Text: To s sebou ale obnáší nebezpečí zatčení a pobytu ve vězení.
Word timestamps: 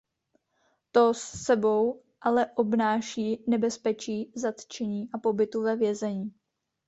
To 0.93 1.13
s 1.13 1.21
sebou 1.21 2.01
ale 2.21 2.47
obnáší 2.55 3.43
nebezpečí 3.47 4.31
zatčení 4.35 5.09
a 5.13 5.17
pobytu 5.17 5.61
ve 5.63 5.75
vězení. 5.75 6.33